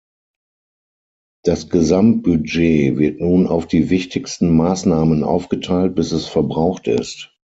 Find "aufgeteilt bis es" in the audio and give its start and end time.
5.23-6.25